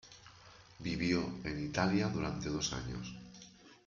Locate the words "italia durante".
1.63-2.49